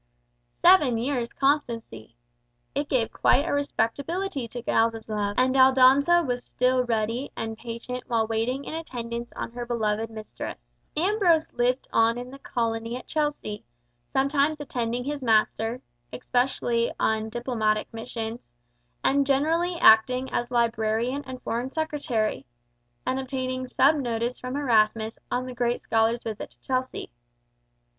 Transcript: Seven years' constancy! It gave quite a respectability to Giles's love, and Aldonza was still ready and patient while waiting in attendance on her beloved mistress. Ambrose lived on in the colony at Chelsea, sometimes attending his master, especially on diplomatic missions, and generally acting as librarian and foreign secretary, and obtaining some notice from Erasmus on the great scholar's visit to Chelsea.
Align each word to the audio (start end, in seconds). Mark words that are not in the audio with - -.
Seven 0.63 0.97
years' 0.97 1.31
constancy! 1.31 2.15
It 2.73 2.89
gave 2.89 3.13
quite 3.13 3.47
a 3.47 3.53
respectability 3.53 4.47
to 4.47 4.63
Giles's 4.63 5.07
love, 5.07 5.35
and 5.37 5.55
Aldonza 5.55 6.23
was 6.25 6.43
still 6.43 6.83
ready 6.83 7.31
and 7.37 7.55
patient 7.55 8.05
while 8.07 8.25
waiting 8.25 8.63
in 8.65 8.73
attendance 8.73 9.31
on 9.35 9.51
her 9.51 9.63
beloved 9.63 10.09
mistress. 10.09 10.57
Ambrose 10.97 11.53
lived 11.53 11.87
on 11.93 12.17
in 12.17 12.31
the 12.31 12.39
colony 12.39 12.95
at 12.95 13.05
Chelsea, 13.05 13.63
sometimes 14.11 14.59
attending 14.59 15.03
his 15.03 15.21
master, 15.21 15.79
especially 16.11 16.91
on 16.99 17.29
diplomatic 17.29 17.87
missions, 17.93 18.49
and 19.03 19.27
generally 19.27 19.75
acting 19.77 20.31
as 20.31 20.49
librarian 20.49 21.23
and 21.27 21.43
foreign 21.43 21.69
secretary, 21.69 22.47
and 23.05 23.19
obtaining 23.19 23.67
some 23.67 24.01
notice 24.01 24.39
from 24.39 24.55
Erasmus 24.57 25.19
on 25.29 25.45
the 25.45 25.53
great 25.53 25.79
scholar's 25.79 26.23
visit 26.23 26.49
to 26.49 26.59
Chelsea. 26.61 27.11